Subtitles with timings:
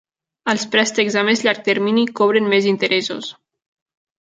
[0.53, 3.31] Els préstecs a més llarg termini cobren més interessos.